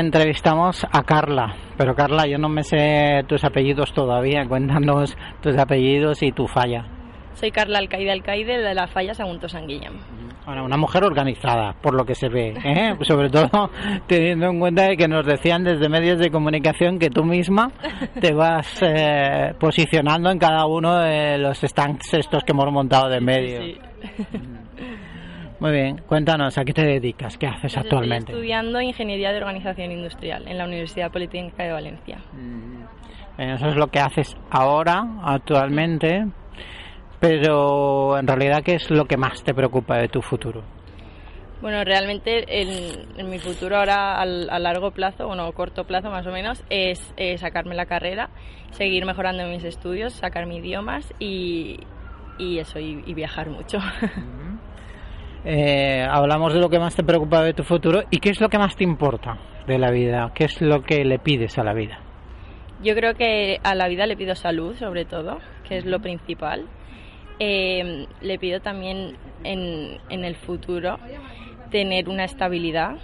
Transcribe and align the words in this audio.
entrevistamos 0.00 0.86
a 0.90 1.02
Carla, 1.02 1.54
pero 1.76 1.94
Carla, 1.94 2.26
yo 2.26 2.38
no 2.38 2.48
me 2.48 2.62
sé 2.62 3.24
tus 3.26 3.44
apellidos 3.44 3.92
todavía. 3.92 4.46
Cuéntanos 4.46 5.16
tus 5.40 5.56
apellidos 5.56 6.22
y 6.22 6.32
tu 6.32 6.46
falla. 6.46 6.86
Soy 7.34 7.52
Carla 7.52 7.78
Alcaide 7.78 8.10
Alcaide 8.10 8.58
de 8.58 8.74
la 8.74 8.88
falla 8.88 9.14
Sagunto 9.14 9.48
Sanguillán. 9.48 9.94
Bueno, 10.44 10.64
una 10.64 10.76
mujer 10.76 11.04
organizada, 11.04 11.74
por 11.80 11.94
lo 11.94 12.04
que 12.04 12.14
se 12.14 12.28
ve, 12.28 12.54
¿eh? 12.64 12.96
sobre 13.02 13.28
todo 13.28 13.70
teniendo 14.06 14.46
en 14.46 14.58
cuenta 14.58 14.96
que 14.96 15.06
nos 15.06 15.26
decían 15.26 15.62
desde 15.62 15.88
medios 15.88 16.18
de 16.18 16.30
comunicación 16.30 16.98
que 16.98 17.10
tú 17.10 17.22
misma 17.22 17.70
te 18.20 18.32
vas 18.32 18.80
eh, 18.82 19.54
posicionando 19.60 20.30
en 20.30 20.38
cada 20.38 20.66
uno 20.66 20.98
de 20.98 21.38
los 21.38 21.60
stands 21.60 22.14
estos 22.14 22.44
que 22.44 22.52
hemos 22.52 22.72
montado 22.72 23.08
de 23.08 23.20
medio. 23.20 23.62
Sí. 23.62 23.78
Muy 25.60 25.72
bien, 25.72 25.98
cuéntanos, 26.06 26.56
¿a 26.56 26.64
qué 26.64 26.72
te 26.72 26.84
dedicas? 26.84 27.36
¿Qué 27.36 27.46
haces 27.48 27.76
actualmente? 27.76 28.16
Estoy 28.32 28.34
estudiando 28.36 28.80
Ingeniería 28.80 29.32
de 29.32 29.38
Organización 29.38 29.90
Industrial 29.90 30.46
en 30.46 30.56
la 30.56 30.64
Universidad 30.66 31.10
Politécnica 31.10 31.64
de 31.64 31.72
Valencia. 31.72 32.18
Bien, 33.36 33.50
Eso 33.50 33.68
es 33.68 33.76
lo 33.76 33.88
que 33.88 33.98
haces 33.98 34.36
ahora, 34.50 35.04
actualmente, 35.24 36.26
pero 37.18 38.16
en 38.18 38.26
realidad, 38.28 38.62
¿qué 38.62 38.74
es 38.76 38.88
lo 38.90 39.06
que 39.06 39.16
más 39.16 39.42
te 39.42 39.52
preocupa 39.52 39.96
de 39.98 40.08
tu 40.08 40.22
futuro? 40.22 40.62
Bueno, 41.60 41.82
realmente 41.82 42.44
en, 42.62 43.18
en 43.18 43.28
mi 43.28 43.40
futuro 43.40 43.78
ahora 43.78 44.20
al- 44.20 44.48
a, 44.48 44.60
largo 44.60 44.92
plazo, 44.92 45.26
bueno, 45.26 45.50
corto 45.52 45.82
plazo 45.84 46.08
más 46.08 46.24
o 46.24 46.30
menos, 46.30 46.62
es 46.70 47.12
eh, 47.16 47.36
sacarme 47.36 47.74
la 47.74 47.86
carrera, 47.86 48.28
seguir 48.70 49.04
mejorando 49.04 49.44
mis 49.48 49.64
estudios, 49.64 50.12
sacar 50.12 50.46
mis 50.46 50.60
idiomas 50.60 51.12
y, 51.18 51.80
y 52.38 52.60
eso, 52.60 52.78
y, 52.78 53.02
y 53.04 53.14
viajar 53.14 53.50
mucho. 53.50 53.78
Eh, 55.44 56.04
hablamos 56.08 56.52
de 56.52 56.60
lo 56.60 56.68
que 56.68 56.78
más 56.78 56.96
te 56.96 57.04
preocupa 57.04 57.42
de 57.42 57.54
tu 57.54 57.62
futuro 57.62 58.02
y 58.10 58.18
qué 58.18 58.30
es 58.30 58.40
lo 58.40 58.48
que 58.48 58.58
más 58.58 58.76
te 58.76 58.84
importa 58.84 59.38
de 59.66 59.78
la 59.78 59.90
vida, 59.90 60.32
qué 60.34 60.44
es 60.44 60.60
lo 60.60 60.82
que 60.82 61.04
le 61.04 61.18
pides 61.18 61.58
a 61.58 61.64
la 61.64 61.74
vida. 61.74 62.00
Yo 62.82 62.94
creo 62.94 63.14
que 63.14 63.58
a 63.62 63.74
la 63.74 63.88
vida 63.88 64.06
le 64.06 64.16
pido 64.16 64.34
salud, 64.34 64.76
sobre 64.76 65.04
todo, 65.04 65.38
que 65.68 65.78
es 65.78 65.84
lo 65.84 66.00
principal. 66.00 66.66
Eh, 67.40 68.06
le 68.20 68.38
pido 68.38 68.60
también 68.60 69.16
en, 69.44 69.98
en 70.08 70.24
el 70.24 70.34
futuro 70.36 70.98
tener 71.70 72.08
una 72.08 72.24
estabilidad, 72.24 72.96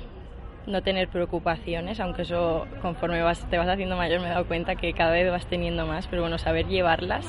no 0.67 0.83
tener 0.83 1.09
preocupaciones, 1.09 2.01
aunque 2.01 2.23
eso 2.23 2.67
conforme 2.83 3.23
vas, 3.23 3.49
te 3.49 3.59
vas 3.59 3.69
haciendo 3.69 3.97
mayor 3.97 4.21
me 4.21 4.27
he 4.27 4.31
dado 4.31 4.47
cuenta 4.47 4.75
que 4.77 4.93
cada 4.93 5.13
vez 5.13 5.31
vas 5.31 5.47
teniendo 5.47 5.87
más, 5.87 6.07
pero 6.09 6.23
bueno, 6.23 6.39
saber 6.39 6.67
llevarlas 6.67 7.27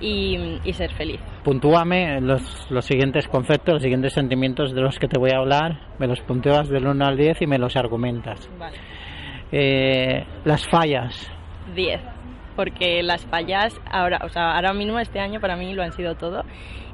y, 0.00 0.58
y 0.64 0.72
ser 0.72 0.92
feliz. 0.92 1.20
Puntúame 1.44 2.20
los, 2.20 2.70
los 2.70 2.84
siguientes 2.84 3.28
conceptos, 3.28 3.74
los 3.74 3.82
siguientes 3.82 4.12
sentimientos 4.12 4.74
de 4.74 4.80
los 4.80 4.98
que 4.98 5.08
te 5.08 5.18
voy 5.18 5.30
a 5.30 5.38
hablar, 5.38 5.80
me 5.98 6.06
los 6.06 6.20
puntúas 6.20 6.68
del 6.68 6.86
1 6.86 7.04
al 7.04 7.16
10 7.16 7.42
y 7.42 7.46
me 7.46 7.58
los 7.58 7.76
argumentas. 7.76 8.48
Vale. 8.58 8.76
Eh, 9.50 10.26
las 10.44 10.66
fallas, 10.68 11.32
10 11.74 12.00
porque 12.58 13.04
las 13.04 13.24
fallas 13.26 13.80
ahora 13.88 14.20
o 14.24 14.28
sea 14.30 14.56
ahora 14.56 14.72
mismo 14.72 14.98
este 14.98 15.20
año 15.20 15.40
para 15.40 15.54
mí 15.54 15.72
lo 15.74 15.82
han 15.84 15.92
sido 15.92 16.16
todo. 16.16 16.42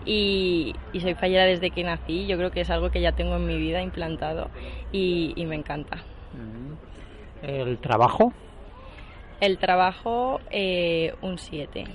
Y, 0.05 0.75
y 0.93 1.01
soy 1.01 1.15
fallera 1.15 1.47
desde 1.47 1.71
que 1.71 1.83
nací. 1.83 2.27
Yo 2.27 2.37
creo 2.37 2.51
que 2.51 2.61
es 2.61 2.69
algo 2.69 2.91
que 2.91 3.01
ya 3.01 3.13
tengo 3.13 3.37
en 3.37 3.47
mi 3.47 3.57
vida 3.57 3.81
implantado 3.81 4.51
y, 4.93 5.33
y 5.35 5.47
me 5.47 5.57
encanta. 5.57 6.05
El 7.43 7.79
trabajo, 7.79 8.35
el 9.41 9.57
trabajo 9.57 10.41
eh, 10.51 11.15
un 11.23 11.39
7 11.39 11.87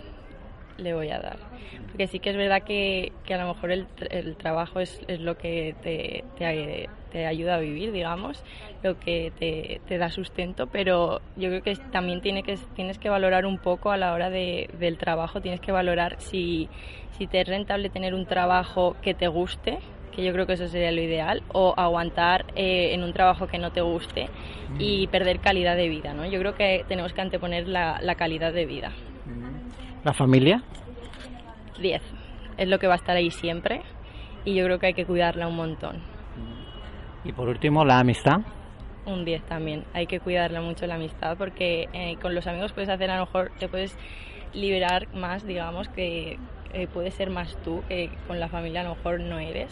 le 0.80 0.94
voy 0.94 1.10
a 1.10 1.20
dar 1.20 1.38
porque 1.88 2.08
sí 2.08 2.20
que 2.20 2.30
es 2.30 2.38
verdad 2.38 2.64
que, 2.64 3.12
que 3.26 3.34
a 3.34 3.38
lo 3.38 3.54
mejor 3.54 3.72
el, 3.72 3.88
el 4.10 4.36
trabajo 4.36 4.80
es, 4.80 5.02
es 5.08 5.20
lo 5.20 5.38
que 5.38 5.76
te, 5.82 6.24
te, 6.38 6.90
te 7.12 7.26
ayuda 7.26 7.56
a 7.56 7.60
vivir 7.60 7.92
digamos 7.92 8.44
lo 8.84 9.00
que 9.00 9.32
te, 9.38 9.82
te 9.88 9.98
da 9.98 10.10
sustento 10.10 10.68
pero 10.68 11.22
yo 11.36 11.50
creo 11.50 11.62
que 11.62 11.76
también 11.92 12.22
tiene 12.22 12.44
que, 12.44 12.58
tienes 12.76 12.98
que 13.00 13.10
valorar 13.10 13.46
un 13.46 13.58
poco 13.58 13.92
a 13.92 13.98
la 13.98 14.14
hora 14.14 14.30
de, 14.30 14.70
del 14.80 14.98
trabajo 14.98 15.42
tienes 15.42 15.62
que 15.62 15.72
valorar 15.72 16.16
si, 16.20 16.70
si 17.18 17.28
te 17.28 17.42
es 17.42 17.48
rentable 17.48 17.90
tener 17.90 18.14
un 18.14 18.26
trabajo 18.26 18.96
que 19.02 19.14
te 19.14 19.28
guste 19.28 19.80
que 20.12 20.24
yo 20.24 20.34
creo 20.34 20.46
que 20.46 20.54
eso 20.54 20.68
sería 20.68 20.92
lo 20.92 21.02
ideal, 21.02 21.44
o 21.54 21.74
aguantar 21.78 22.46
eh, 22.56 22.94
en 22.94 23.04
un 23.04 23.14
trabajo 23.14 23.48
que 23.48 23.58
no 23.58 23.72
te 23.72 23.82
guste 23.82 24.28
y 24.78 25.08
perder 25.08 25.40
calidad 25.40 25.76
de 25.76 25.88
vida, 25.88 26.14
¿no? 26.14 26.26
Yo 26.26 26.40
creo 26.40 26.56
que 26.56 26.84
tenemos 26.88 27.14
que 27.14 27.22
anteponer 27.22 27.68
la, 27.68 28.00
la 28.02 28.16
calidad 28.16 28.54
de 28.54 28.66
vida. 28.66 28.92
La 30.04 30.14
familia, 30.14 30.64
10. 31.80 32.02
Es 32.58 32.68
lo 32.68 32.80
que 32.80 32.88
va 32.88 32.94
a 32.94 32.98
estar 32.98 33.16
ahí 33.16 33.32
siempre 33.32 33.82
y 34.46 34.56
yo 34.56 34.66
creo 34.66 34.80
que 34.80 34.88
hay 34.88 34.94
que 34.94 35.06
cuidarla 35.06 35.48
un 35.48 35.56
montón. 35.56 36.02
y 37.24 37.32
por 37.34 37.50
último 37.50 37.84
la 37.84 38.00
amistad. 38.00 38.40
Un 39.06 39.26
10 39.26 39.44
también. 39.44 39.86
Hay 39.94 40.08
que 40.08 40.20
cuidarla 40.20 40.62
mucho 40.62 40.86
la 40.88 40.96
amistad 40.96 41.38
porque 41.38 41.90
eh, 41.94 42.18
con 42.22 42.36
los 42.36 42.48
amigos 42.48 42.74
puedes 42.74 42.90
hacer 42.90 43.10
a 43.10 43.18
lo 43.18 43.26
mejor, 43.26 43.52
te 43.60 43.68
puedes 43.68 43.98
liberar 44.54 45.14
más, 45.14 45.46
digamos, 45.46 45.90
que 45.90 46.38
eh, 46.74 46.88
puedes 46.88 47.14
ser 47.14 47.30
más 47.30 47.56
tú, 47.64 47.82
que 47.88 48.10
con 48.28 48.40
la 48.40 48.48
familia 48.50 48.82
a 48.82 48.84
lo 48.86 48.96
mejor 48.96 49.20
no 49.20 49.40
eres. 49.40 49.70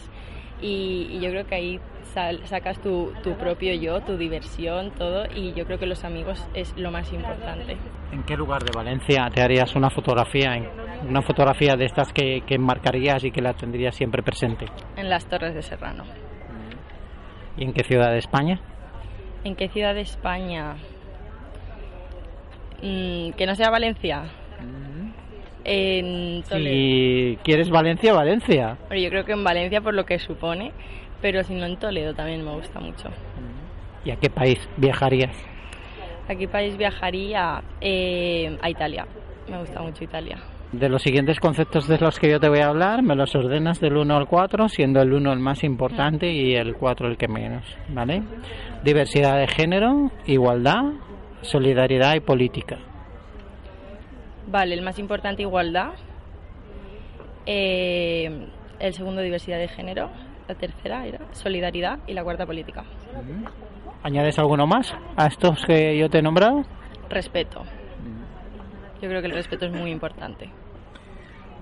Y, 0.60 1.08
y 1.12 1.20
yo 1.20 1.30
creo 1.30 1.46
que 1.46 1.54
ahí 1.54 1.80
sal- 2.02 2.40
sacas 2.46 2.80
tu, 2.80 3.12
tu 3.22 3.34
propio 3.36 3.72
yo, 3.74 4.00
tu 4.00 4.16
diversión, 4.16 4.90
todo, 4.90 5.24
y 5.32 5.52
yo 5.54 5.64
creo 5.66 5.78
que 5.78 5.86
los 5.86 6.04
amigos 6.04 6.44
es 6.54 6.76
lo 6.76 6.90
más 6.90 7.12
importante. 7.12 7.76
¿En 8.10 8.24
qué 8.24 8.36
lugar 8.36 8.64
de 8.64 8.72
Valencia 8.74 9.28
te 9.32 9.40
harías 9.40 9.76
una 9.76 9.88
fotografía? 9.90 10.50
Una 11.08 11.22
fotografía 11.22 11.76
de 11.76 11.84
estas 11.84 12.12
que, 12.12 12.40
que 12.44 12.58
marcarías 12.58 13.22
y 13.22 13.30
que 13.30 13.40
la 13.40 13.52
tendrías 13.54 13.94
siempre 13.94 14.20
presente. 14.22 14.66
En 14.96 15.08
las 15.08 15.26
Torres 15.26 15.54
de 15.54 15.62
Serrano. 15.62 16.02
¿Y 17.56 17.62
en 17.64 17.72
qué 17.72 17.84
ciudad 17.84 18.10
de 18.10 18.18
España? 18.18 18.60
¿En 19.44 19.54
qué 19.54 19.68
ciudad 19.68 19.94
de 19.94 20.00
España? 20.00 20.74
Mm, 22.82 23.30
que 23.32 23.46
no 23.46 23.54
sea 23.54 23.70
Valencia. 23.70 24.24
En 25.70 26.42
Toledo. 26.44 26.74
Si 26.74 27.38
quieres 27.44 27.68
Valencia, 27.68 28.14
Valencia. 28.14 28.78
Pero 28.88 29.00
yo 29.00 29.10
creo 29.10 29.24
que 29.26 29.32
en 29.32 29.44
Valencia 29.44 29.82
por 29.82 29.92
lo 29.92 30.06
que 30.06 30.18
supone, 30.18 30.72
pero 31.20 31.44
si 31.44 31.54
no 31.54 31.66
en 31.66 31.76
Toledo 31.76 32.14
también 32.14 32.42
me 32.42 32.52
gusta 32.52 32.80
mucho. 32.80 33.10
¿Y 34.04 34.10
a 34.10 34.16
qué 34.16 34.30
país 34.30 34.58
viajarías? 34.78 35.36
¿A 36.26 36.34
qué 36.34 36.48
país 36.48 36.76
viajaría? 36.76 37.62
Eh, 37.82 38.56
a 38.62 38.70
Italia. 38.70 39.06
Me 39.50 39.58
gusta 39.58 39.82
mucho 39.82 40.04
Italia. 40.04 40.38
De 40.72 40.88
los 40.88 41.02
siguientes 41.02 41.38
conceptos 41.40 41.86
de 41.88 41.98
los 41.98 42.18
que 42.18 42.30
yo 42.30 42.40
te 42.40 42.48
voy 42.48 42.60
a 42.60 42.68
hablar, 42.68 43.02
me 43.02 43.14
los 43.14 43.34
ordenas 43.34 43.80
del 43.80 43.96
1 43.96 44.16
al 44.16 44.26
4, 44.26 44.68
siendo 44.68 45.00
el 45.00 45.12
1 45.12 45.32
el 45.32 45.38
más 45.38 45.64
importante 45.64 46.30
y 46.30 46.54
el 46.54 46.74
4 46.74 47.08
el 47.08 47.16
que 47.16 47.28
menos, 47.28 47.64
¿vale? 47.88 48.22
Diversidad 48.84 49.38
de 49.38 49.48
género, 49.48 50.10
igualdad, 50.26 50.92
solidaridad 51.40 52.14
y 52.14 52.20
política. 52.20 52.78
Vale, 54.50 54.74
el 54.74 54.82
más 54.82 54.98
importante 54.98 55.42
igualdad. 55.42 55.92
Eh, 57.44 58.48
el 58.78 58.94
segundo 58.94 59.20
diversidad 59.20 59.58
de 59.58 59.68
género. 59.68 60.10
La 60.48 60.54
tercera 60.54 61.06
era 61.06 61.18
solidaridad 61.32 61.98
y 62.06 62.14
la 62.14 62.24
cuarta 62.24 62.46
política. 62.46 62.84
¿Añades 64.02 64.38
alguno 64.38 64.66
más 64.66 64.94
a 65.16 65.26
estos 65.26 65.62
que 65.66 65.98
yo 65.98 66.08
te 66.08 66.18
he 66.18 66.22
nombrado? 66.22 66.62
Respeto. 67.10 67.64
Yo 69.02 69.08
creo 69.08 69.20
que 69.20 69.26
el 69.26 69.34
respeto 69.34 69.66
es 69.66 69.72
muy 69.72 69.90
importante. 69.90 70.50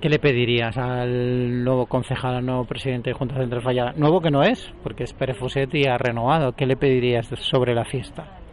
¿Qué 0.01 0.09
le 0.09 0.19
pedirías 0.19 0.77
al 0.79 1.65
nuevo 1.65 1.87
concejal, 1.87 2.37
al 2.37 2.47
nuevo 2.47 2.65
presidente 2.65 3.11
de 3.11 3.15
Junta 3.15 3.37
Central 3.37 3.63
Fallada? 3.63 3.93
Nuevo 3.97 4.21
que 4.21 4.31
no 4.31 4.43
es, 4.43 4.73
porque 4.83 5.05
es 5.05 5.13
Pérez 5.13 5.37
Fuset 5.39 5.75
y 5.75 5.87
ha 5.87 5.99
renovado. 5.99 6.53
¿Qué 6.53 6.67
le 6.67 6.77
pedirías 6.77 7.27
sobre 7.27 7.75
la 7.75 7.85
fiesta? 7.85 8.46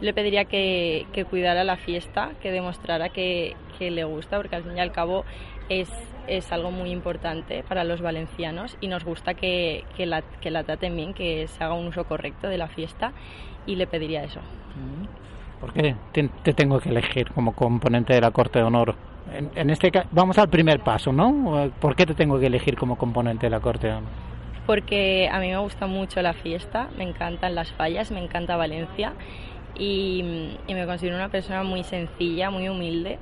Le 0.00 0.12
pediría 0.12 0.44
que, 0.44 1.06
que 1.12 1.24
cuidara 1.24 1.64
la 1.64 1.76
fiesta, 1.76 2.30
que 2.40 2.52
demostrara 2.52 3.08
que, 3.08 3.56
que 3.78 3.90
le 3.90 4.04
gusta, 4.04 4.36
porque 4.36 4.56
al 4.56 4.62
fin 4.62 4.76
y 4.76 4.80
al 4.80 4.92
cabo 4.92 5.24
es, 5.68 5.90
es 6.28 6.52
algo 6.52 6.70
muy 6.70 6.90
importante 6.90 7.64
para 7.68 7.82
los 7.84 8.00
valencianos 8.00 8.76
y 8.80 8.86
nos 8.88 9.04
gusta 9.04 9.34
que, 9.34 9.84
que, 9.96 10.06
la, 10.06 10.22
que 10.22 10.50
la 10.50 10.62
traten 10.62 10.94
bien, 10.96 11.14
que 11.14 11.46
se 11.48 11.64
haga 11.64 11.74
un 11.74 11.88
uso 11.88 12.04
correcto 12.04 12.48
de 12.48 12.58
la 12.58 12.68
fiesta 12.68 13.12
y 13.66 13.74
le 13.76 13.86
pediría 13.88 14.22
eso. 14.22 14.40
¿Por 15.60 15.72
qué 15.72 15.96
te, 16.12 16.28
te 16.44 16.54
tengo 16.54 16.78
que 16.78 16.90
elegir 16.90 17.32
como 17.32 17.52
componente 17.54 18.14
de 18.14 18.20
la 18.20 18.30
Corte 18.30 18.60
de 18.60 18.64
Honor? 18.64 18.94
En, 19.34 19.50
en 19.56 19.70
este 19.70 19.90
ca- 19.90 20.06
vamos 20.12 20.38
al 20.38 20.48
primer 20.48 20.80
paso, 20.80 21.12
¿no? 21.12 21.70
¿Por 21.80 21.96
qué 21.96 22.06
te 22.06 22.14
tengo 22.14 22.38
que 22.38 22.46
elegir 22.46 22.76
como 22.76 22.96
componente 22.96 23.46
de 23.46 23.50
la 23.50 23.58
Corte 23.60 23.88
de 23.88 23.94
Honor? 23.94 24.10
Porque 24.64 25.28
a 25.32 25.40
mí 25.40 25.48
me 25.48 25.56
gusta 25.58 25.86
mucho 25.86 26.22
la 26.22 26.34
fiesta, 26.34 26.88
me 26.96 27.02
encantan 27.04 27.54
las 27.54 27.72
fallas, 27.72 28.10
me 28.12 28.22
encanta 28.22 28.56
Valencia 28.56 29.14
y, 29.78 30.22
me 30.68 30.86
considero 30.86 31.16
una 31.16 31.28
persona 31.28 31.62
muy 31.62 31.84
sencilla, 31.84 32.50
muy 32.50 32.68
humilde. 32.68 33.18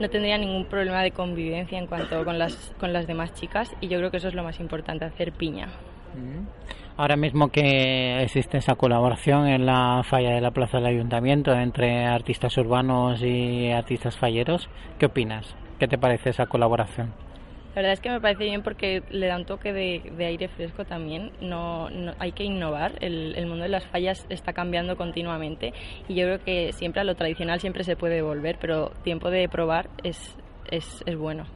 No 0.00 0.08
tendría 0.10 0.36
ningún 0.36 0.66
problema 0.66 1.02
de 1.02 1.12
convivencia 1.12 1.78
en 1.78 1.86
cuanto 1.86 2.24
con 2.24 2.38
las, 2.38 2.74
con 2.80 2.92
las 2.92 3.06
demás 3.06 3.34
chicas 3.34 3.72
y 3.80 3.88
yo 3.88 3.98
creo 3.98 4.10
que 4.10 4.16
eso 4.16 4.28
es 4.28 4.34
lo 4.34 4.42
más 4.42 4.58
importante, 4.58 5.04
hacer 5.04 5.32
piña. 5.32 5.68
Ahora 6.96 7.16
mismo 7.16 7.48
que 7.48 8.22
existe 8.22 8.58
esa 8.58 8.74
colaboración 8.74 9.46
en 9.46 9.64
la 9.64 10.02
falla 10.04 10.30
de 10.34 10.40
la 10.40 10.50
Plaza 10.50 10.78
del 10.78 10.86
Ayuntamiento 10.86 11.52
entre 11.52 12.04
artistas 12.06 12.56
urbanos 12.58 13.22
y 13.22 13.70
artistas 13.70 14.16
falleros, 14.16 14.68
¿qué 14.98 15.06
opinas? 15.06 15.54
¿Qué 15.78 15.88
te 15.88 15.98
parece 15.98 16.30
esa 16.30 16.46
colaboración? 16.46 17.12
La 17.74 17.80
verdad 17.80 17.94
es 17.94 18.00
que 18.00 18.10
me 18.10 18.20
parece 18.20 18.44
bien 18.44 18.62
porque 18.62 19.02
le 19.10 19.26
da 19.26 19.36
un 19.36 19.46
toque 19.46 19.72
de, 19.72 20.26
aire 20.26 20.48
fresco 20.48 20.84
también. 20.84 21.32
No, 21.40 21.88
hay 22.18 22.32
que 22.32 22.44
innovar. 22.44 22.92
El, 23.00 23.46
mundo 23.46 23.62
de 23.62 23.70
las 23.70 23.86
fallas 23.86 24.26
está 24.28 24.52
cambiando 24.52 24.96
continuamente 24.96 25.72
y 26.06 26.14
yo 26.14 26.26
creo 26.26 26.44
que 26.44 26.72
siempre 26.72 27.00
a 27.00 27.04
lo 27.04 27.14
tradicional 27.14 27.60
siempre 27.60 27.84
se 27.84 27.96
puede 27.96 28.20
volver, 28.20 28.58
pero 28.60 28.90
tiempo 29.04 29.30
de 29.30 29.48
probar 29.48 29.88
es, 30.02 30.36
es, 30.70 31.02
es 31.06 31.16
bueno. 31.16 31.46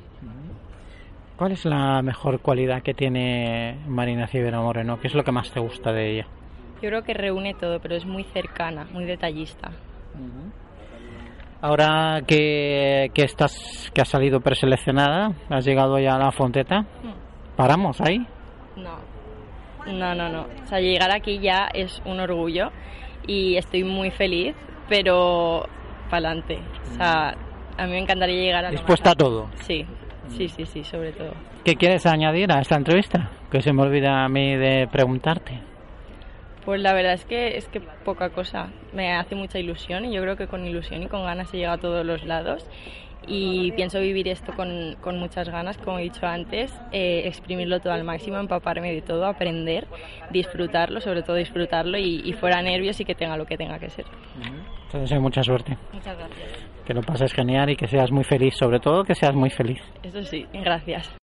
¿Cuál 1.37 1.53
es 1.53 1.67
la 1.67 2.01
mejor 2.01 2.41
cualidad 2.41 2.83
que 2.83 2.95
tiene 2.95 3.77
Marina 3.87 4.27
Cibera 4.27 4.59
Moreno? 4.59 4.99
¿Qué 4.99 5.09
es 5.09 5.15
lo 5.15 5.23
que 5.23 5.33
más 5.33 5.53
te 5.53 5.61
gusta 5.61 5.93
de 5.93 6.13
ella? 6.13 6.27
Yo 6.81 6.89
creo 6.89 7.03
que 7.05 7.13
reúne 7.13 7.53
todo, 7.53 7.79
pero 7.81 7.95
es 7.95 8.07
muy 8.07 8.25
cercana, 8.25 8.87
muy 8.91 9.05
detallista. 9.05 9.71
Ahora 11.61 12.21
que, 12.27 13.11
que, 13.15 13.23
estás, 13.23 13.91
que 13.95 14.03
has 14.03 14.09
salido 14.09 14.41
preseleccionada, 14.41 15.33
has 15.49 15.65
llegado 15.65 15.99
ya 15.99 16.17
a 16.17 16.19
la 16.19 16.33
Fonteta, 16.33 16.83
mm. 16.83 17.57
¿paramos 17.57 18.01
ahí? 18.01 18.19
No, 18.77 18.99
no, 19.87 20.15
no, 20.15 20.29
no. 20.29 20.47
O 20.63 20.67
sea, 20.67 20.81
llegar 20.81 21.11
aquí 21.11 21.39
ya 21.39 21.69
es 21.73 22.01
un 22.05 22.21
orgullo 22.21 22.71
y 23.27 23.57
estoy 23.57 23.85
muy 23.85 24.11
feliz, 24.11 24.55
pero 24.89 25.67
para 26.11 26.29
adelante. 26.29 26.59
O 26.93 26.95
sea, 26.97 27.35
a 27.79 27.87
mí 27.87 27.93
me 27.93 27.99
encantaría 27.99 28.37
llegar 28.37 28.65
a... 28.67 28.71
¿Dispuesta 28.71 29.11
a 29.11 29.15
todo? 29.15 29.49
Sí, 29.63 29.87
sí, 30.29 30.49
sí, 30.49 30.67
sí, 30.67 30.85
sobre 30.85 31.13
todo. 31.13 31.33
¿Qué 31.65 31.75
quieres 31.75 32.07
añadir 32.07 32.53
a 32.53 32.61
esta 32.61 32.77
entrevista? 32.77 33.31
Que 33.51 33.61
se 33.61 33.73
me 33.73 33.83
olvida 33.83 34.25
a 34.25 34.29
mí 34.29 34.57
de 34.57 34.89
preguntarte. 34.91 35.61
Pues 36.67 36.81
la 36.83 36.93
verdad 36.93 37.13
es 37.13 37.25
que 37.25 37.57
es 37.57 37.69
que 37.69 37.81
poca 37.81 38.31
cosa. 38.31 38.73
Me 38.93 39.13
hace 39.13 39.37
mucha 39.37 39.61
ilusión 39.61 40.05
y 40.05 40.13
yo 40.13 40.21
creo 40.21 40.37
que 40.37 40.49
con 40.49 40.67
ilusión 40.67 41.01
y 41.05 41.07
con 41.07 41.23
ganas 41.23 41.49
se 41.49 41.59
llega 41.59 41.75
a 41.75 41.79
todos 41.79 42.05
los 42.05 42.25
lados. 42.25 42.69
Y 43.29 43.71
pienso 43.73 44.01
vivir 44.01 44.27
esto 44.27 44.53
con, 44.55 44.97
con 45.01 45.19
muchas 45.19 45.49
ganas, 45.49 45.79
como 45.79 46.01
he 46.01 46.03
dicho 46.03 46.27
antes, 46.27 46.73
eh, 46.93 47.23
exprimirlo 47.25 47.81
todo 47.81 47.93
al 47.93 48.03
máximo, 48.03 48.39
empaparme 48.39 48.93
de 48.93 49.01
todo, 49.01 49.27
aprender, 49.27 49.87
disfrutarlo, 50.31 51.01
sobre 51.01 51.23
todo 51.23 51.37
disfrutarlo 51.37 51.99
y, 51.99 52.33
fuera 52.35 52.61
nervios 52.63 53.01
y 53.01 53.05
que 53.05 53.15
tenga 53.15 53.37
lo 53.37 53.47
que 53.47 53.57
tenga 53.57 53.79
que 53.79 53.91
ser. 53.91 54.05
Te 54.91 54.99
deseo 54.99 55.21
mucha 55.21 55.43
suerte. 55.43 55.77
Muchas 55.93 56.19
gracias. 56.19 56.67
Que 56.85 56.95
lo 56.95 57.01
pases 57.03 57.33
genial 57.33 57.71
y 57.71 57.77
que 57.77 57.87
seas 57.87 58.11
muy 58.11 58.25
feliz, 58.25 58.55
sobre 58.57 58.81
todo 58.81 59.05
que 59.05 59.15
seas 59.15 59.35
muy 59.35 59.51
feliz. 59.51 59.81
Eso 60.03 60.23
sí, 60.23 60.47
gracias. 60.53 61.17